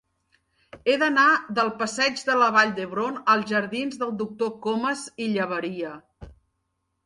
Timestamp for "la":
2.45-2.49